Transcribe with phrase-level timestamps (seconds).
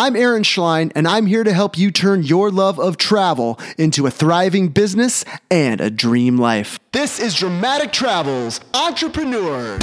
[0.00, 4.06] I'm Aaron Schlein, and I'm here to help you turn your love of travel into
[4.06, 6.78] a thriving business and a dream life.
[6.92, 9.80] This is Dramatic Travels Entrepreneurs.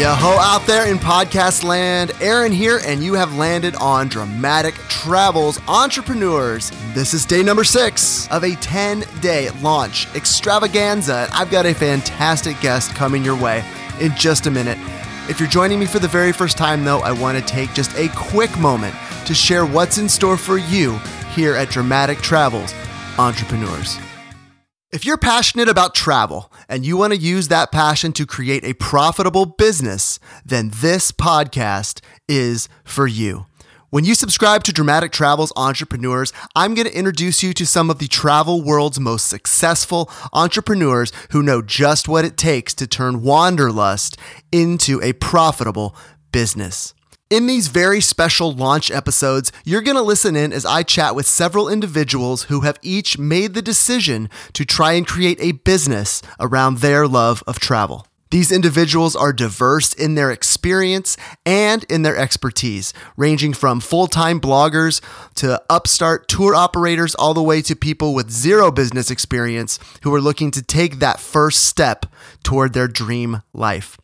[0.00, 4.74] Yo ho out there in podcast land, Aaron here, and you have landed on Dramatic
[4.88, 6.72] Travels Entrepreneurs.
[6.94, 11.28] This is day number six of a 10 day launch extravaganza.
[11.34, 13.62] I've got a fantastic guest coming your way
[14.00, 14.78] in just a minute.
[15.28, 17.94] If you're joining me for the very first time, though, I want to take just
[17.98, 18.94] a quick moment
[19.26, 20.96] to share what's in store for you
[21.34, 22.72] here at Dramatic Travels
[23.18, 23.98] Entrepreneurs.
[24.92, 28.72] If you're passionate about travel and you want to use that passion to create a
[28.72, 33.46] profitable business, then this podcast is for you.
[33.90, 38.00] When you subscribe to Dramatic Travels Entrepreneurs, I'm going to introduce you to some of
[38.00, 44.16] the travel world's most successful entrepreneurs who know just what it takes to turn wanderlust
[44.50, 45.94] into a profitable
[46.32, 46.94] business.
[47.30, 51.26] In these very special launch episodes, you're going to listen in as I chat with
[51.26, 56.78] several individuals who have each made the decision to try and create a business around
[56.78, 58.04] their love of travel.
[58.32, 64.40] These individuals are diverse in their experience and in their expertise, ranging from full time
[64.40, 65.00] bloggers
[65.36, 70.20] to upstart tour operators, all the way to people with zero business experience who are
[70.20, 72.06] looking to take that first step
[72.42, 73.96] toward their dream life.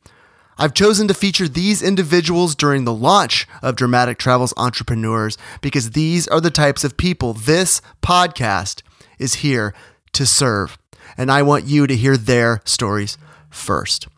[0.59, 6.27] I've chosen to feature these individuals during the launch of Dramatic Travels Entrepreneurs because these
[6.29, 8.81] are the types of people this podcast
[9.19, 9.75] is here
[10.12, 10.79] to serve.
[11.19, 13.19] And I want you to hear their stories
[13.51, 14.09] first.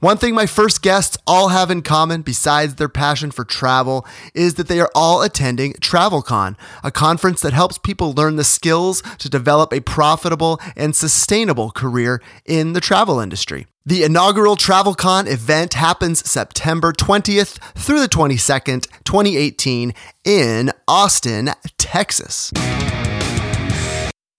[0.00, 4.54] One thing my first guests all have in common, besides their passion for travel, is
[4.54, 6.54] that they are all attending TravelCon,
[6.84, 12.22] a conference that helps people learn the skills to develop a profitable and sustainable career
[12.44, 13.66] in the travel industry.
[13.84, 22.52] The inaugural TravelCon event happens September 20th through the 22nd, 2018, in Austin, Texas.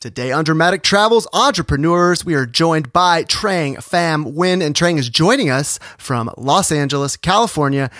[0.01, 5.09] Today on Dramatic Travels Entrepreneurs, we are joined by Trang Pham Nguyen, and Trang is
[5.09, 7.91] joining us from Los Angeles, California,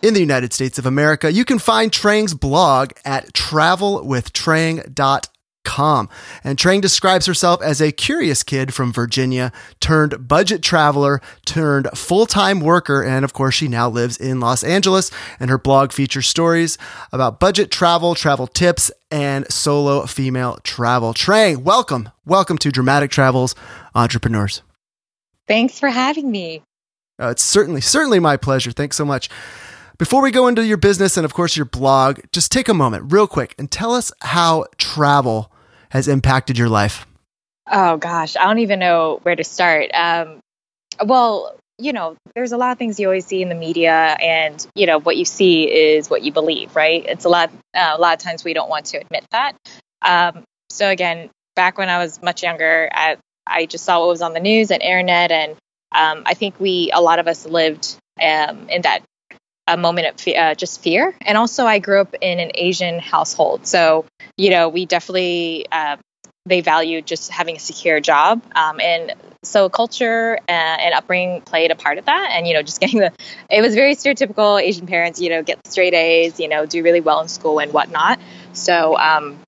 [0.00, 1.32] in the United States of America.
[1.32, 5.29] You can find Trang's blog at travelwithtrang.com
[5.64, 6.08] Com.
[6.42, 12.26] And Trang describes herself as a curious kid from Virginia, turned budget traveler, turned full
[12.26, 15.10] time worker, and of course, she now lives in Los Angeles.
[15.38, 16.78] And her blog features stories
[17.12, 21.12] about budget travel, travel tips, and solo female travel.
[21.14, 22.08] Trang, welcome.
[22.24, 23.54] Welcome to Dramatic Travels
[23.94, 24.62] Entrepreneurs.
[25.46, 26.62] Thanks for having me.
[27.20, 28.72] Uh, it's certainly, certainly my pleasure.
[28.72, 29.28] Thanks so much.
[29.98, 33.12] Before we go into your business and, of course, your blog, just take a moment,
[33.12, 35.49] real quick, and tell us how travel
[35.90, 37.06] has impacted your life.
[37.70, 38.36] Oh, gosh.
[38.36, 39.90] I don't even know where to start.
[39.94, 40.40] Um,
[41.04, 44.66] well, you know, there's a lot of things you always see in the media, and
[44.74, 47.04] you know what you see is what you believe, right?
[47.06, 47.50] It's a lot.
[47.74, 49.56] Uh, a lot of times we don't want to admit that.
[50.02, 54.22] Um, so again, back when I was much younger, I, I just saw what was
[54.22, 55.52] on the news and internet, and
[55.92, 59.02] um, I think we, a lot of us, lived um, in that
[59.66, 61.14] a moment of fe- uh, just fear.
[61.20, 64.04] And also, I grew up in an Asian household, so
[64.36, 65.96] you know we definitely uh,
[66.46, 71.70] they valued just having a secure job, um, and so culture and, and, upbringing played
[71.70, 72.30] a part of that.
[72.32, 73.12] And you know, just getting the
[73.48, 77.00] it was very stereotypical Asian parents, you know, get straight A's, you know, do really
[77.00, 78.20] well in school and whatnot.
[78.52, 78.98] So.
[78.98, 79.38] Um,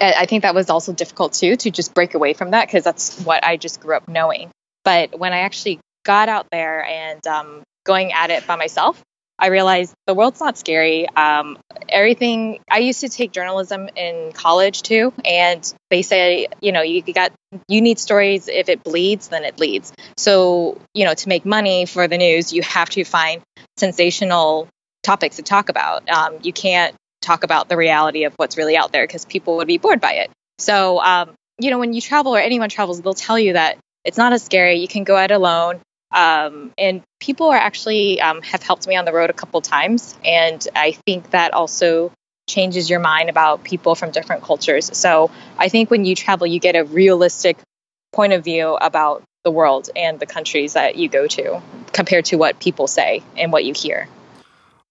[0.00, 3.20] I think that was also difficult too to just break away from that because that's
[3.20, 4.50] what I just grew up knowing.
[4.82, 9.00] But when I actually got out there and um, going at it by myself,
[9.38, 11.08] I realized the world's not scary.
[11.08, 11.58] Um,
[11.88, 12.60] everything.
[12.70, 17.32] I used to take journalism in college too, and they say, you know, you got
[17.68, 18.48] you need stories.
[18.48, 19.92] If it bleeds, then it leads.
[20.16, 23.42] So, you know, to make money for the news, you have to find
[23.76, 24.68] sensational
[25.02, 26.08] topics to talk about.
[26.08, 29.66] Um, you can't talk about the reality of what's really out there because people would
[29.66, 30.30] be bored by it.
[30.58, 34.18] So, um, you know, when you travel or anyone travels, they'll tell you that it's
[34.18, 34.76] not as scary.
[34.76, 35.80] You can go out alone.
[36.14, 40.16] Um, and people are actually um, have helped me on the road a couple times,
[40.24, 42.12] and I think that also
[42.48, 44.96] changes your mind about people from different cultures.
[44.96, 47.58] So I think when you travel, you get a realistic
[48.12, 51.60] point of view about the world and the countries that you go to
[51.92, 54.08] compared to what people say and what you hear.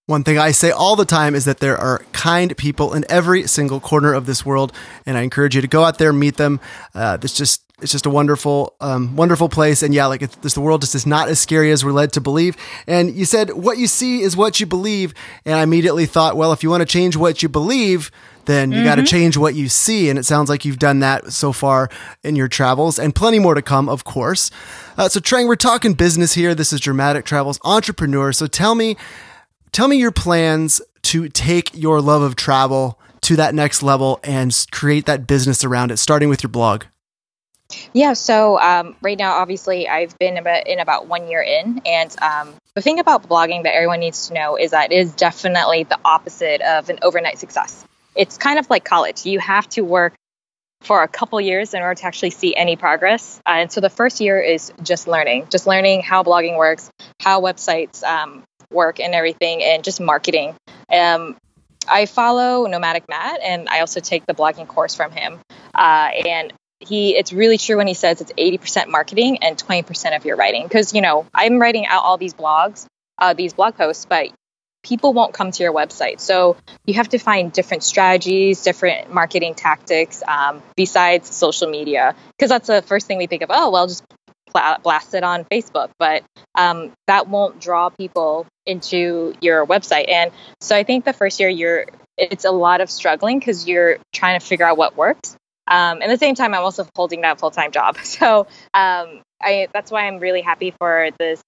[0.06, 3.48] One thing I say all the time is that there are kind people in every
[3.48, 4.74] single corner of this world,
[5.06, 6.60] and I encourage you to go out there, and meet them.
[6.94, 9.82] Uh, it's just it's just a wonderful, um, wonderful place.
[9.82, 12.22] And yeah, like this, the world just is not as scary as we're led to
[12.22, 12.58] believe.
[12.86, 15.14] And you said what you see is what you believe,
[15.46, 18.12] and I immediately thought, well, if you want to change what you believe,
[18.44, 18.86] then you mm-hmm.
[18.86, 20.10] got to change what you see.
[20.10, 21.90] And it sounds like you've done that so far
[22.26, 24.52] in your travels, and plenty more to come, of course.
[24.98, 26.54] Uh, so Trang, we're talking business here.
[26.54, 28.34] This is Dramatic Travels Entrepreneur.
[28.34, 28.98] So tell me
[29.74, 34.56] Tell me your plans to take your love of travel to that next level and
[34.72, 36.84] create that business around it, starting with your blog.
[37.92, 42.54] Yeah, so um, right now, obviously, I've been in about one year in, and um,
[42.76, 45.98] the thing about blogging that everyone needs to know is that it is definitely the
[46.06, 47.84] opposite of an overnight success.
[48.16, 49.26] It's kind of like college.
[49.26, 50.14] You have to work
[50.82, 53.42] for a couple years in order to actually see any progress.
[53.46, 57.42] Uh, and so the first year is just learning, just learning how blogging works, how
[57.42, 58.44] websites um,
[58.74, 60.56] work and everything, and just marketing.
[60.92, 61.38] Um,
[61.88, 65.40] I follow Nomadic Matt, and I also take the blogging course from him.
[65.74, 70.26] Uh, and he, it's really true when he says it's 80% marketing and 20% of
[70.26, 70.64] your writing.
[70.64, 72.86] Because you know, I'm writing out all these blogs,
[73.18, 74.30] uh, these blog posts, but
[74.84, 76.20] people won't come to your website.
[76.20, 82.50] So you have to find different strategies, different marketing tactics um, besides social media, because
[82.50, 83.50] that's the first thing we think of.
[83.52, 84.04] Oh, well, just
[84.54, 86.24] blast it on Facebook, but
[86.56, 90.10] um, that won't draw people into your website.
[90.10, 91.86] And so I think the first year you're
[92.18, 95.36] it's a lot of struggling because you're trying to figure out what works.
[95.68, 97.98] Um, and at the same time, I'm also holding that full time job.
[98.04, 101.42] So um, I, that's why I'm really happy for this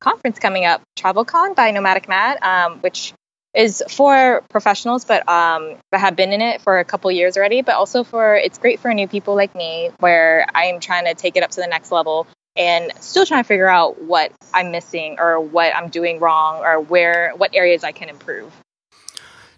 [0.00, 3.12] conference coming up, TravelCon by Nomadic Matt, um, which
[3.54, 7.62] is for professionals, but um, that have been in it for a couple years already.
[7.62, 11.36] But also for it's great for new people like me, where I'm trying to take
[11.36, 12.26] it up to the next level
[12.56, 16.80] and still trying to figure out what I'm missing or what I'm doing wrong or
[16.80, 18.52] where what areas I can improve.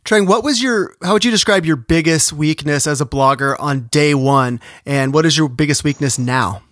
[0.05, 3.89] Trang, what was your how would you describe your biggest weakness as a blogger on
[3.91, 6.63] day one, and what is your biggest weakness now?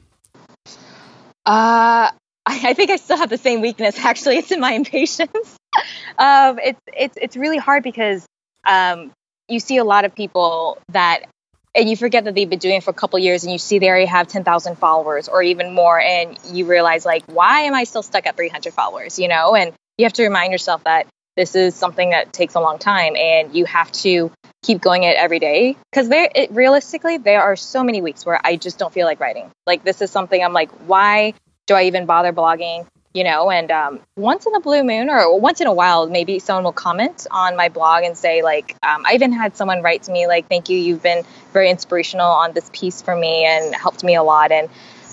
[1.47, 2.11] Uh,
[2.47, 3.99] I, think I still have the same weakness.
[4.05, 5.57] Actually, it's in my impatience.
[6.19, 8.27] um, it's it's it's really hard because
[8.67, 9.13] um,
[9.49, 11.23] you see a lot of people that
[11.75, 13.79] and you forget that they've been doing it for a couple years and you see
[13.79, 17.85] they already have 10,000 followers or even more and you realize like why am I
[17.85, 19.55] still stuck at 300 followers you know?
[19.55, 23.17] And you have to remind yourself that this is something that takes a long time
[23.17, 24.31] and you have to
[24.63, 25.77] keep going it every day.
[25.91, 29.21] Because there it, realistically there are so many weeks where I just don't feel like
[29.21, 29.51] writing.
[29.67, 31.35] Like this is something I'm like why
[31.67, 35.39] do I even bother blogging you know and um, once in a blue moon or
[35.39, 39.05] once in a while maybe someone will comment on my blog and say like um,
[39.07, 42.53] i even had someone write to me like thank you you've been very inspirational on
[42.53, 44.53] this piece for me and helped me a lot.
[44.53, 44.69] And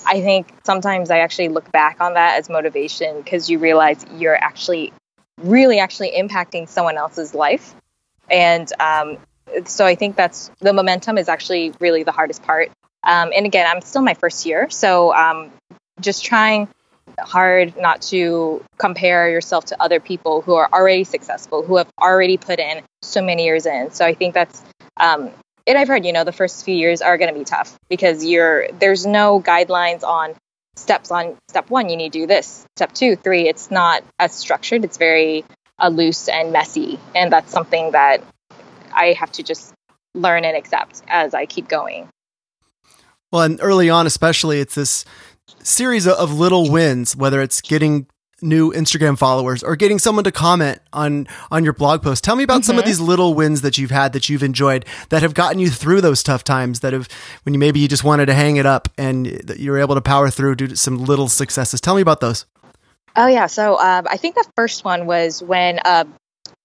[0.06, 4.36] i think sometimes i actually look back on that as motivation because you realize you're
[4.36, 4.94] actually
[5.38, 7.74] really actually impacting someone else's life.
[8.30, 9.18] And um,
[9.66, 12.72] so i think that's the momentum is actually really the hardest part.
[13.04, 15.52] Um, and again i'm still my first year so um,
[16.02, 16.68] just trying
[17.20, 22.38] hard not to compare yourself to other people who are already successful, who have already
[22.38, 23.92] put in so many years in.
[23.92, 24.64] So I think that's
[24.98, 25.32] um,
[25.68, 28.26] and I've heard, you know, the first few years are going to be tough because
[28.26, 30.34] you're there's no guidelines on
[30.76, 31.90] steps on step one.
[31.90, 32.66] You need to do this.
[32.76, 33.48] Step two, three.
[33.48, 34.84] It's not as structured.
[34.84, 35.46] It's very
[35.78, 38.24] uh, loose and messy, and that's something that
[38.92, 39.74] I have to just
[40.16, 42.10] learn and accept as I keep going.
[43.32, 45.06] Well, and early on, especially, it's this
[45.64, 48.08] series of little wins, whether it's getting
[48.42, 52.24] new Instagram followers or getting someone to comment on on your blog post.
[52.24, 52.64] Tell me about mm-hmm.
[52.64, 52.90] some of mm-hmm.
[52.90, 56.24] these little wins that you've had that you've enjoyed that have gotten you through those
[56.24, 57.08] tough times that have
[57.44, 60.30] when you maybe you just wanted to hang it up and you're able to power
[60.30, 61.82] through due to some little successes.
[61.82, 62.46] Tell me about those.
[63.16, 66.06] Oh yeah, so um, I think the first one was when uh,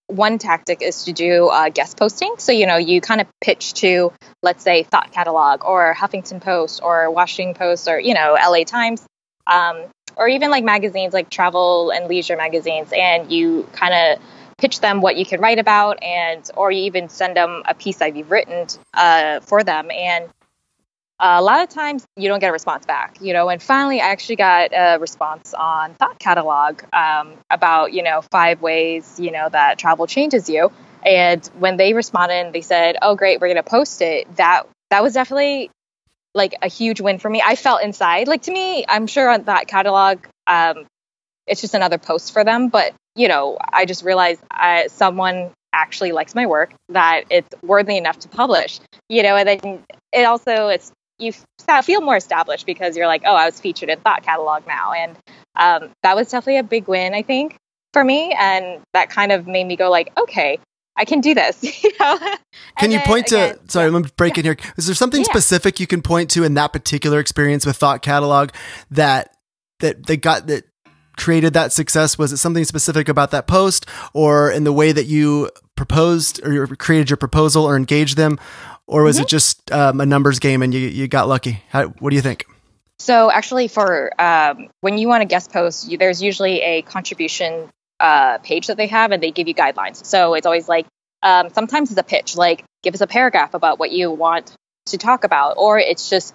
[0.06, 2.34] one tactic is to do uh, guest posting.
[2.38, 6.80] So, you know, you kind of pitch to, let's say, Thought Catalog or Huffington Post
[6.82, 9.04] or Washington Post or, you know, LA Times,
[9.46, 9.84] um,
[10.16, 12.92] or even like magazines like travel and leisure magazines.
[12.94, 14.24] And you kind of
[14.58, 17.96] pitch them what you could write about and, or you even send them a piece
[17.96, 19.90] that you've written uh, for them.
[19.90, 20.28] And
[21.26, 23.48] a lot of times you don't get a response back, you know.
[23.48, 28.60] And finally, I actually got a response on Thought Catalog um, about, you know, five
[28.60, 30.70] ways, you know, that travel changes you.
[31.04, 35.02] And when they responded, they said, "Oh, great, we're going to post it." That that
[35.02, 35.70] was definitely
[36.34, 37.42] like a huge win for me.
[37.44, 40.86] I felt inside, like to me, I'm sure on Thought Catalog, um,
[41.46, 42.68] it's just another post for them.
[42.68, 47.96] But you know, I just realized I, someone actually likes my work that it's worthy
[47.96, 48.78] enough to publish
[49.08, 51.32] you know and then it also it's you
[51.82, 55.16] feel more established because you're like, oh, I was featured in Thought Catalog now, and
[55.56, 57.56] um, that was definitely a big win, I think.
[57.92, 60.58] for me, and that kind of made me go like, okay,
[60.96, 61.62] I can do this.
[61.84, 62.18] you know?
[62.78, 63.58] Can you point to?
[63.68, 63.92] sorry, yeah.
[63.94, 64.56] let me break in here.
[64.76, 65.30] Is there something yeah.
[65.30, 68.50] specific you can point to in that particular experience with Thought Catalog
[68.90, 69.34] that
[69.80, 70.64] that they got that
[71.16, 72.18] created that success?
[72.18, 76.66] Was it something specific about that post, or in the way that you proposed or
[76.76, 78.38] created your proposal or engaged them,
[78.86, 79.22] or was mm-hmm.
[79.22, 81.62] it just um, a numbers game and you you got lucky?
[81.68, 82.44] How, what do you think?
[82.98, 87.70] So actually, for um, when you want to guest post, you, there's usually a contribution
[88.00, 90.04] uh, page that they have, and they give you guidelines.
[90.04, 90.86] So it's always like
[91.22, 94.54] um, sometimes it's a pitch, like give us a paragraph about what you want
[94.86, 96.34] to talk about, or it's just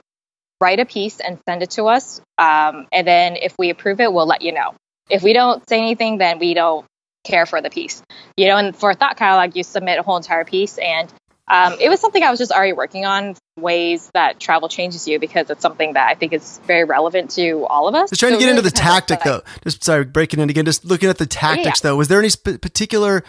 [0.59, 4.11] write a piece and send it to us, um, and then if we approve it,
[4.11, 4.73] we'll let you know.
[5.09, 6.85] If we don't say anything, then we don't
[7.23, 8.03] care for the piece.
[8.35, 11.11] You know, and for a thought catalog, you submit a whole entire piece, and
[11.49, 15.19] um, it was something I was just already working on ways that travel changes you
[15.19, 18.09] because it's something that I think is very relevant to all of us.
[18.11, 19.41] Just trying so to get into the tactic though.
[19.63, 20.65] Just sorry, breaking in again.
[20.65, 21.89] Just looking at the tactics yeah.
[21.89, 21.95] though.
[21.95, 23.23] Was there any sp- particular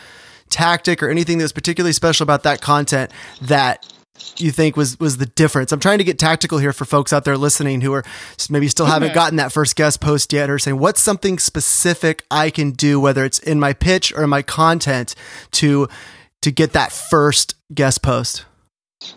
[0.50, 3.10] tactic or anything that was particularly special about that content
[3.42, 3.86] that
[4.36, 5.72] you think was was the difference?
[5.72, 8.04] I'm trying to get tactical here for folks out there listening who are
[8.50, 9.14] maybe still haven't mm-hmm.
[9.14, 13.24] gotten that first guest post yet, or saying what's something specific I can do, whether
[13.24, 15.14] it's in my pitch or in my content,
[15.52, 15.88] to
[16.42, 18.44] to get that first guest post.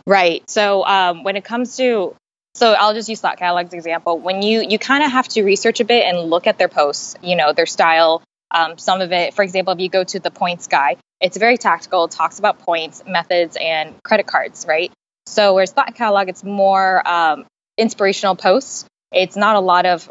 [0.07, 0.47] Right.
[0.49, 2.15] So um, when it comes to
[2.55, 4.19] so I'll just use Thought Catalog's example.
[4.19, 7.15] When you you kind of have to research a bit and look at their posts,
[7.21, 8.21] you know, their style.
[8.51, 11.57] Um, some of it, for example, if you go to the points guy, it's very
[11.57, 12.05] tactical.
[12.05, 14.91] It talks about points, methods, and credit cards, right?
[15.25, 17.45] So whereas Thought Catalog, it's more um,
[17.79, 18.85] inspirational posts.
[19.11, 20.07] It's not a lot of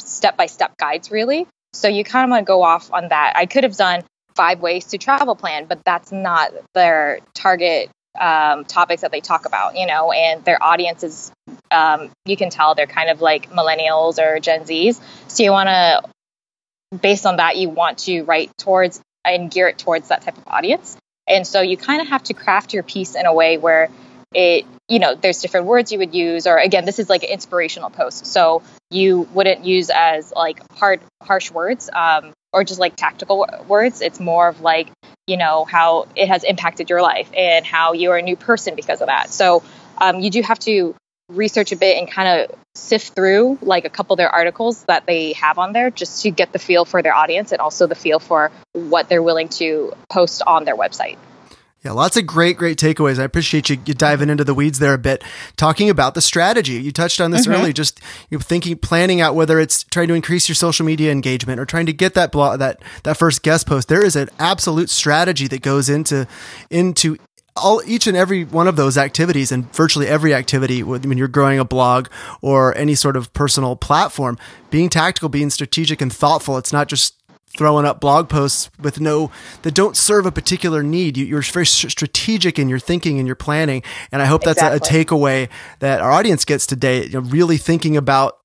[0.00, 1.48] step by step guides, really.
[1.72, 3.32] So you kind of want to go off on that.
[3.34, 4.02] I could have done
[4.34, 9.46] five ways to travel plan, but that's not their target um, topics that they talk
[9.46, 11.32] about, you know, and their audience is,
[11.70, 15.00] um, you can tell they're kind of like millennials or Gen Zs.
[15.28, 16.02] So you want to,
[16.98, 20.44] based on that, you want to write towards and gear it towards that type of
[20.46, 20.96] audience.
[21.26, 23.88] And so you kind of have to craft your piece in a way where
[24.34, 27.30] it, you know, there's different words you would use, or again, this is like an
[27.30, 28.26] inspirational post.
[28.26, 34.00] So you wouldn't use as like hard, harsh words, um, or just like tactical words.
[34.00, 34.88] It's more of like,
[35.26, 38.74] you know, how it has impacted your life and how you are a new person
[38.74, 39.30] because of that.
[39.30, 39.62] So
[39.98, 40.94] um, you do have to
[41.28, 45.06] research a bit and kind of sift through like a couple of their articles that
[45.06, 47.94] they have on there just to get the feel for their audience and also the
[47.94, 51.16] feel for what they're willing to post on their website.
[51.84, 53.18] Yeah, lots of great, great takeaways.
[53.18, 55.24] I appreciate you, you diving into the weeds there a bit,
[55.56, 56.74] talking about the strategy.
[56.74, 57.60] You touched on this mm-hmm.
[57.60, 61.10] earlier, just you know, thinking, planning out whether it's trying to increase your social media
[61.10, 63.88] engagement or trying to get that blog, that that first guest post.
[63.88, 66.28] There is an absolute strategy that goes into
[66.70, 67.16] into
[67.56, 71.58] all each and every one of those activities and virtually every activity when you're growing
[71.58, 72.08] a blog
[72.40, 74.38] or any sort of personal platform
[74.70, 77.21] being tactical being strategic and thoughtful it's not just
[77.56, 79.30] throwing up blog posts with no
[79.62, 81.16] that don't serve a particular need.
[81.16, 84.98] You, are very strategic in your thinking and your planning, and I hope that's exactly.
[84.98, 85.48] a, a, takeaway
[85.80, 87.04] that our audience gets today.
[87.04, 88.38] You know, really thinking about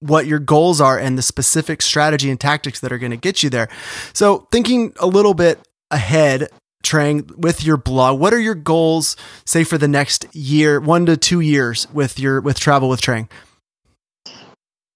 [0.00, 3.42] what your goals are and the specific strategy and tactics that are going to get
[3.42, 3.68] you there.
[4.12, 6.48] So, thinking a little bit ahead.
[6.82, 11.16] Trang, with your blog, what are your goals, say for the next year, one to
[11.16, 13.28] two years with your with travel with Trang?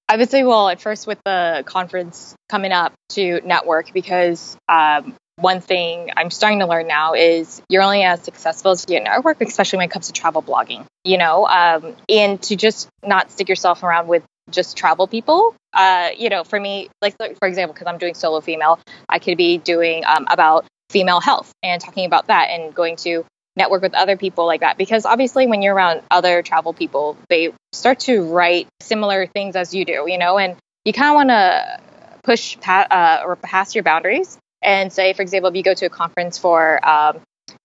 [0.08, 5.16] I would say, well, at first with the conference coming up to network, because um,
[5.36, 9.40] one thing I'm starting to learn now is you're only as successful as you network,
[9.40, 13.48] especially when it comes to travel blogging, you know, um, and to just not stick
[13.48, 15.54] yourself around with just travel people.
[15.72, 19.36] Uh, you know, for me, like for example, because I'm doing solo female, I could
[19.36, 23.24] be doing um, about female health and talking about that and going to
[23.56, 24.78] network with other people like that.
[24.78, 29.74] Because obviously when you're around other travel people they start to write similar things as
[29.74, 30.38] you do you know?
[30.38, 31.80] And you kind of want to
[32.22, 34.38] push pa- uh, or past your boundaries.
[34.62, 37.20] And say for example if you go to a conference for um,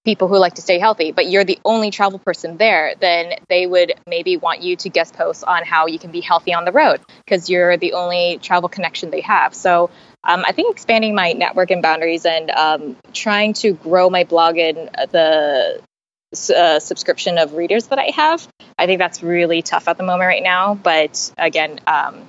[0.06, 3.66] people who like to stay healthy but you're the only travel person there then they
[3.66, 6.72] would maybe want you to guest post on how you can be healthy on the
[6.72, 9.54] road because you're the only travel connection they have.
[9.54, 9.90] So
[10.24, 14.58] um, I think expanding my network and boundaries and um, trying to grow my blog
[14.58, 15.82] and the
[16.56, 18.48] uh, subscription of readers that I have.
[18.78, 20.76] I think that's really tough at the moment right now.
[20.76, 22.28] But again, um,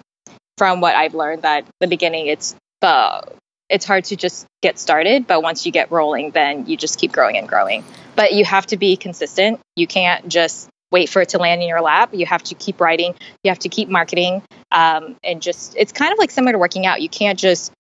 [0.57, 3.23] from what I've learned, that the beginning it's the
[3.69, 7.13] it's hard to just get started, but once you get rolling, then you just keep
[7.13, 7.85] growing and growing.
[8.17, 9.61] But you have to be consistent.
[9.77, 12.11] You can't just wait for it to land in your lap.
[12.13, 13.15] You have to keep writing.
[13.43, 16.87] You have to keep marketing, um, and just it's kind of like similar to working
[16.87, 17.01] out.
[17.01, 17.73] You can't just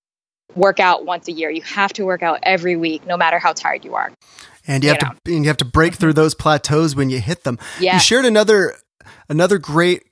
[0.55, 1.51] work out once a year.
[1.51, 4.13] You have to work out every week, no matter how tired you are.
[4.67, 5.19] And you, you have know.
[5.25, 7.59] to and you have to break through those plateaus when you hit them.
[7.81, 7.95] Yeah.
[7.95, 8.77] You shared another
[9.29, 10.05] another great,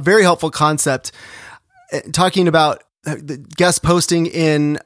[0.00, 1.12] very helpful concept,
[1.92, 4.78] uh, talking about uh, the guest posting in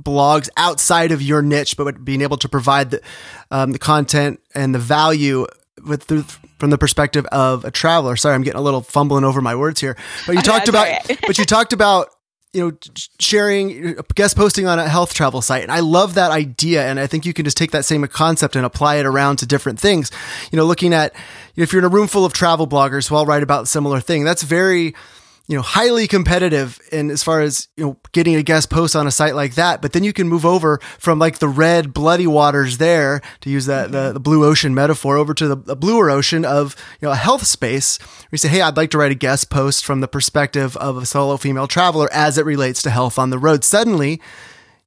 [0.00, 3.02] blogs outside of your niche, but being able to provide the,
[3.50, 5.46] um, the content and the value
[5.84, 6.22] with through,
[6.58, 8.16] from the perspective of a traveler.
[8.16, 9.96] Sorry, I'm getting a little fumbling over my words here,
[10.26, 10.88] but you talked about,
[11.26, 12.08] but you talked about
[12.52, 12.76] you know,
[13.20, 15.62] sharing uh, guest posting on a health travel site.
[15.62, 16.86] And I love that idea.
[16.86, 19.46] And I think you can just take that same concept and apply it around to
[19.46, 20.10] different things.
[20.50, 21.14] You know, looking at,
[21.54, 24.24] if you're in a room full of travel bloggers who all write about similar thing,
[24.24, 24.94] that's very,
[25.50, 29.08] you know, highly competitive in as far as, you know, getting a guest post on
[29.08, 29.82] a site like that.
[29.82, 33.66] But then you can move over from like the red bloody waters there to use
[33.66, 34.14] that, the, mm-hmm.
[34.14, 37.44] the blue ocean metaphor over to the, the bluer ocean of, you know, a health
[37.48, 37.98] space.
[38.30, 41.04] We say, Hey, I'd like to write a guest post from the perspective of a
[41.04, 43.64] solo female traveler as it relates to health on the road.
[43.64, 44.20] Suddenly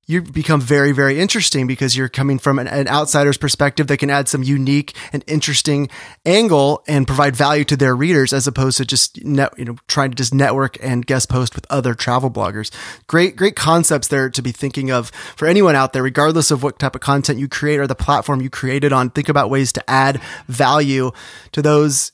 [0.05, 4.10] you become very, very interesting because you're coming from an, an, outsider's perspective that can
[4.10, 5.89] add some unique and interesting
[6.25, 10.10] angle and provide value to their readers as opposed to just net, you know, trying
[10.10, 12.69] to just network and guest post with other travel bloggers.
[13.07, 16.79] Great, great concepts there to be thinking of for anyone out there, regardless of what
[16.79, 19.10] type of content you create or the platform you created on.
[19.10, 21.12] Think about ways to add value
[21.53, 22.12] to those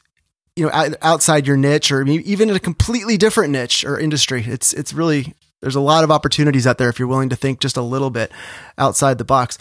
[0.56, 4.74] you know outside your niche or even in a completely different niche or industry it's
[4.74, 7.78] it's really there's a lot of opportunities out there if you're willing to think just
[7.78, 8.32] a little bit
[8.78, 9.58] outside the box.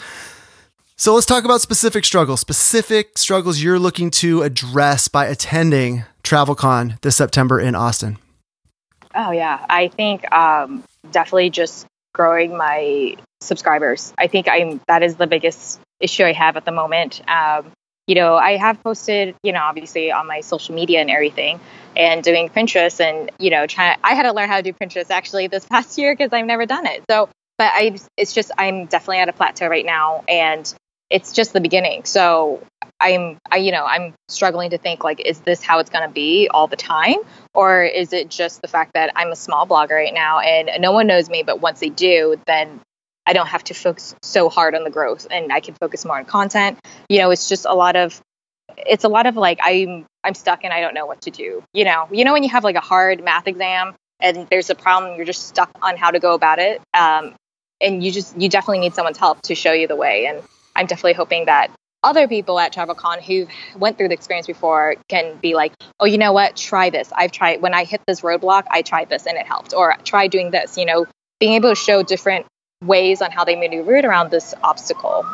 [0.95, 6.99] So let's talk about specific struggles, specific struggles you're looking to address by attending TravelCon
[7.01, 8.17] this September in Austin.
[9.15, 14.13] Oh yeah, I think um, definitely just growing my subscribers.
[14.17, 17.21] I think I'm that is the biggest issue I have at the moment.
[17.29, 17.71] Um,
[18.09, 21.59] you know, I have posted, you know, obviously on my social media and everything,
[21.95, 25.11] and doing Pinterest and you know trying I had to learn how to do Pinterest
[25.11, 27.03] actually this past year because I've never done it.
[27.07, 30.73] So but I it's just I'm definitely at a plateau right now and
[31.11, 32.05] it's just the beginning.
[32.05, 32.63] So
[32.99, 36.13] I'm I you know I'm struggling to think like is this how it's going to
[36.13, 37.17] be all the time
[37.53, 40.93] or is it just the fact that I'm a small blogger right now and no
[40.93, 42.81] one knows me but once they do then
[43.29, 46.17] I don't have to focus so hard on the growth and I can focus more
[46.17, 46.79] on content.
[47.09, 48.19] You know, it's just a lot of
[48.75, 51.63] it's a lot of like I'm I'm stuck and I don't know what to do.
[51.71, 54.75] You know, you know when you have like a hard math exam and there's a
[54.75, 56.81] problem, you're just stuck on how to go about it.
[56.95, 57.35] Um,
[57.79, 60.25] and you just you definitely need someone's help to show you the way.
[60.25, 60.41] And
[60.75, 61.69] I'm definitely hoping that
[62.01, 66.17] other people at TravelCon who went through the experience before can be like, oh, you
[66.17, 66.55] know what?
[66.55, 67.11] Try this.
[67.15, 69.75] I've tried when I hit this roadblock, I tried this and it helped.
[69.75, 70.79] Or try doing this.
[70.79, 71.05] You know,
[71.39, 72.47] being able to show different
[72.83, 75.25] ways on how they maneuvered around this obstacle.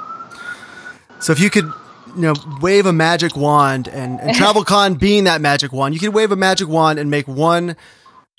[1.19, 1.71] So if you could
[2.15, 6.13] you know, wave a magic wand and, and TravelCon being that magic wand, you could
[6.13, 7.75] wave a magic wand and make one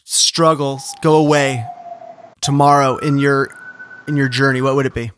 [0.05, 1.64] struggle go away
[2.40, 3.51] tomorrow in your
[4.09, 4.62] in your journey.
[4.62, 5.11] What would it be?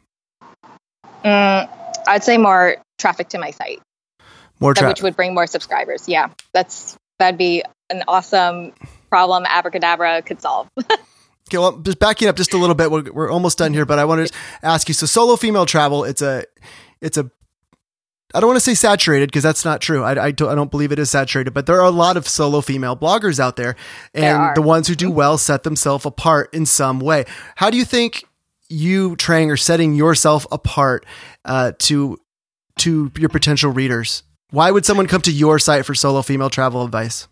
[1.25, 1.69] Mm,
[2.07, 3.81] I'd say more traffic to my site.
[4.61, 6.09] More traffic, which would bring more subscribers.
[6.09, 8.73] Yeah, that's that'd be an awesome
[9.09, 9.45] problem.
[9.47, 10.69] Abracadabra could solve.
[11.49, 12.91] Okay, well, just backing up just a little bit.
[12.91, 14.95] We're, we're almost done here, but I wanted to ask you.
[14.95, 16.05] So, solo female travel.
[16.05, 16.45] It's a,
[17.01, 17.31] it's a
[18.35, 20.05] I don't want to say saturated because that's not true.
[20.05, 22.29] I, I, don't, I, don't, believe it is saturated, but there are a lot of
[22.29, 23.75] solo female bloggers out there,
[24.13, 27.25] and the ones who do well set themselves apart in some way.
[27.57, 28.25] How do you think
[28.69, 31.07] you, Trang, are setting yourself apart
[31.47, 32.19] uh, to
[32.81, 34.23] to your potential readers?
[34.51, 37.29] Why would someone come to your site for solo female travel advice?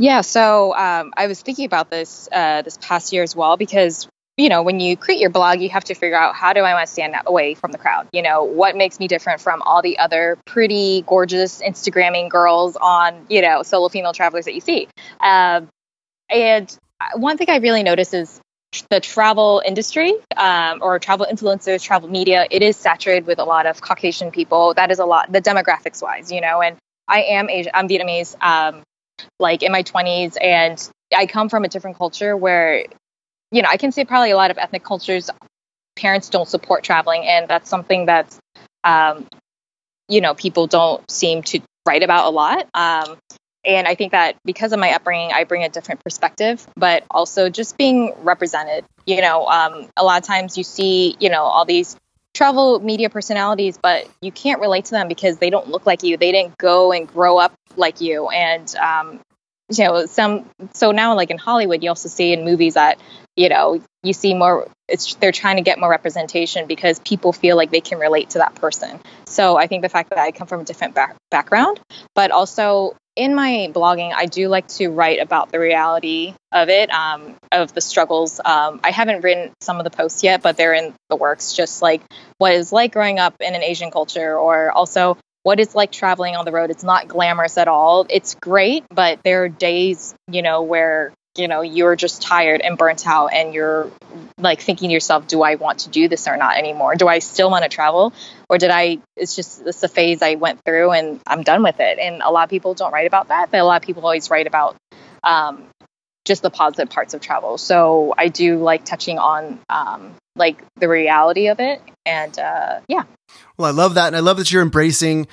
[0.00, 4.08] Yeah, so um, I was thinking about this uh, this past year as well because
[4.38, 6.72] you know, when you create your blog, you have to figure out how do I
[6.72, 8.08] want to stand away from the crowd?
[8.10, 13.26] You know, what makes me different from all the other pretty, gorgeous Instagramming girls on,
[13.28, 14.88] you know, solo female travelers that you see?
[15.20, 15.60] Uh,
[16.30, 16.78] and
[17.16, 18.40] one thing I really notice is
[18.88, 23.66] the travel industry um, or travel influencers, travel media, it is saturated with a lot
[23.66, 24.72] of Caucasian people.
[24.72, 28.40] That is a lot, the demographics wise, you know, and I am Asian, I'm Vietnamese,
[28.42, 28.84] um,
[29.38, 32.84] like in my 20s, and I come from a different culture where
[33.52, 35.28] you know, I can say probably a lot of ethnic cultures,
[35.96, 38.38] parents don't support traveling, and that's something that's
[38.84, 39.26] um,
[40.08, 42.68] you know, people don't seem to write about a lot.
[42.74, 43.18] Um,
[43.64, 47.50] and I think that because of my upbringing, I bring a different perspective, but also
[47.50, 48.84] just being represented.
[49.06, 51.96] You know, um, a lot of times you see, you know, all these
[52.34, 56.16] travel media personalities, but you can't relate to them because they don't look like you.
[56.16, 58.28] They didn't go and grow up like you.
[58.28, 59.20] And, um,
[59.70, 62.98] you know, some, so now like in Hollywood, you also see in movies that
[63.36, 67.56] you know you see more it's they're trying to get more representation because people feel
[67.56, 70.46] like they can relate to that person so i think the fact that i come
[70.46, 71.80] from a different back- background
[72.14, 76.90] but also in my blogging i do like to write about the reality of it
[76.90, 80.74] um, of the struggles um, i haven't written some of the posts yet but they're
[80.74, 82.02] in the works just like
[82.38, 86.36] what it's like growing up in an asian culture or also what it's like traveling
[86.36, 86.70] on the road.
[86.70, 88.06] It's not glamorous at all.
[88.08, 92.76] It's great but there are days you know where you know you're just tired and
[92.76, 93.90] burnt out and you're
[94.36, 96.96] like thinking to yourself do i want to do this or not anymore?
[96.96, 98.12] Do i still want to travel?
[98.48, 101.80] Or did i it's just it's a phase i went through and i'm done with
[101.80, 101.98] it.
[101.98, 104.30] And a lot of people don't write about that but a lot of people always
[104.30, 104.76] write about
[105.22, 105.66] um,
[106.24, 110.88] just the positive parts of travel so i do like touching on um, like the
[110.88, 113.04] reality of it and uh, yeah
[113.56, 115.26] well i love that and i love that you're embracing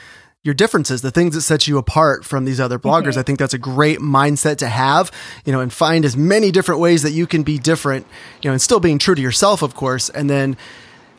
[0.47, 3.09] your differences, the things that set you apart from these other bloggers.
[3.09, 3.19] Mm-hmm.
[3.19, 5.11] I think that's a great mindset to have,
[5.43, 8.07] you know, and find as many different ways that you can be different,
[8.41, 10.55] you know, and still being true to yourself, of course, and then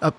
[0.00, 0.12] uh,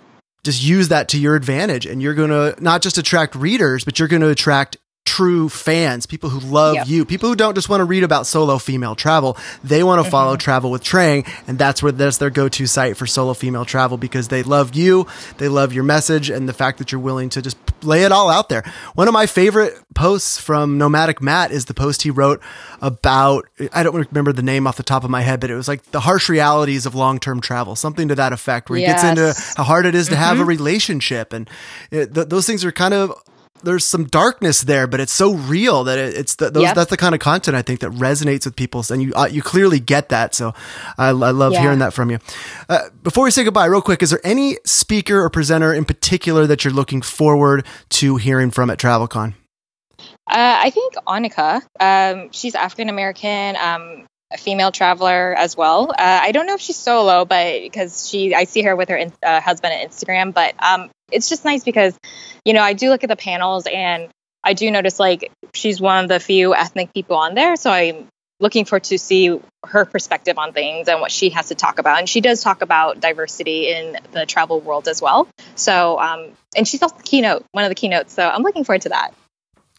[0.44, 1.88] just use that to your advantage.
[1.88, 4.78] And you're going to not just attract readers, but you're going to attract
[5.20, 6.88] true fans, people who love yep.
[6.88, 9.36] you, people who don't just want to read about solo female travel.
[9.66, 10.12] They want to mm-hmm.
[10.12, 13.98] follow Travel with Trang, and that's where that's their go-to site for solo female travel
[13.98, 17.42] because they love you, they love your message, and the fact that you're willing to
[17.42, 18.64] just lay it all out there.
[18.96, 22.42] One of my favorite posts from Nomadic Matt is the post he wrote
[22.82, 25.68] about I don't remember the name off the top of my head, but it was
[25.68, 29.02] like the harsh realities of long-term travel, something to that effect, where he yes.
[29.02, 30.24] gets into how hard it is to mm-hmm.
[30.24, 30.48] have a mm-hmm.
[30.48, 31.50] relationship, and
[31.92, 33.14] it, th- those things are kind of
[33.64, 36.76] there's some darkness there, but it's so real that it, it's the, those, yep.
[36.76, 39.42] that's the kind of content I think that resonates with people, and you uh, you
[39.42, 40.36] clearly get that.
[40.36, 40.54] So
[40.98, 41.62] I, I love yeah.
[41.62, 42.20] hearing that from you.
[42.68, 46.48] Uh, before we say goodbye, real quick, is there any speaker or presenter in particular
[46.48, 49.34] that you're looking forward to hearing from at TravelCon?
[50.00, 51.62] Uh, I think Oneika.
[51.80, 53.56] Um, she's African American.
[53.56, 55.90] Um, a female traveler as well.
[55.90, 58.96] Uh, I don't know if she's solo, but because she, I see her with her
[58.96, 60.34] in, uh, husband at Instagram.
[60.34, 61.98] But um, it's just nice because,
[62.46, 64.10] you know, I do look at the panels and
[64.44, 67.56] I do notice like she's one of the few ethnic people on there.
[67.56, 68.08] So I'm
[68.40, 72.00] looking for to see her perspective on things and what she has to talk about.
[72.00, 75.28] And she does talk about diversity in the travel world as well.
[75.56, 78.14] So, um, and she's also the keynote, one of the keynotes.
[78.14, 79.14] So I'm looking forward to that.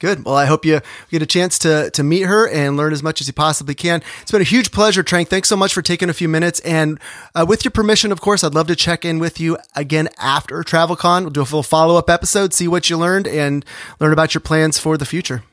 [0.00, 0.24] Good.
[0.24, 3.20] Well, I hope you get a chance to to meet her and learn as much
[3.20, 4.02] as you possibly can.
[4.22, 5.28] It's been a huge pleasure, Trang.
[5.28, 6.58] Thanks so much for taking a few minutes.
[6.60, 6.98] And
[7.34, 10.62] uh, with your permission, of course, I'd love to check in with you again after
[10.62, 11.20] TravelCon.
[11.20, 13.62] We'll do a full follow up episode, see what you learned, and
[14.00, 15.44] learn about your plans for the future.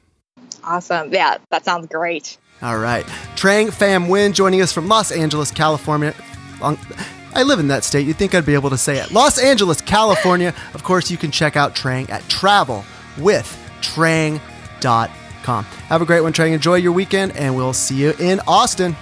[0.63, 1.13] Awesome.
[1.13, 2.37] Yeah, that sounds great.
[2.61, 3.05] All right.
[3.35, 6.13] Trang Pham Nguyen joining us from Los Angeles, California.
[6.61, 8.07] I live in that state.
[8.07, 9.11] You'd think I'd be able to say it.
[9.11, 10.53] Los Angeles, California.
[10.73, 12.85] Of course, you can check out Trang at Travel
[13.17, 15.65] with trang.com.
[15.65, 16.53] Have a great one, Trang.
[16.53, 18.95] Enjoy your weekend, and we'll see you in Austin.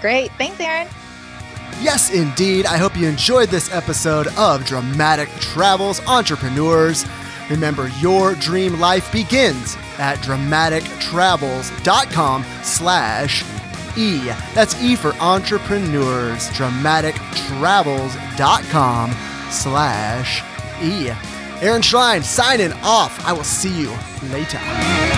[0.00, 0.32] Great.
[0.32, 0.88] Thanks, Aaron.
[1.80, 2.66] Yes, indeed.
[2.66, 7.04] I hope you enjoyed this episode of Dramatic Travels Entrepreneurs.
[7.50, 13.44] Remember, your dream life begins at dramatictravels.com slash
[13.96, 14.18] E.
[14.54, 16.48] That's E for entrepreneurs.
[16.50, 19.10] Dramatictravels.com
[19.50, 20.42] slash
[20.82, 21.10] E.
[21.62, 23.24] Aaron Schrein signing off.
[23.26, 23.90] I will see you
[24.30, 25.15] later.